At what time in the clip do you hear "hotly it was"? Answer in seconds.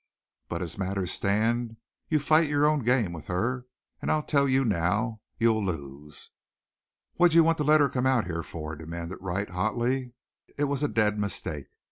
9.51-10.81